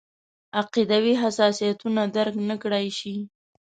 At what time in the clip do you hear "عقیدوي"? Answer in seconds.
0.61-1.13